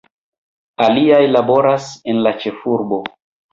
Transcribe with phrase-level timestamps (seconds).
[0.85, 3.03] Aliaj laboras en la ĉefurbo.